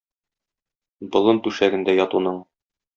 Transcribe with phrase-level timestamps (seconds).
[1.17, 2.45] Болын түшәгендә ятуның!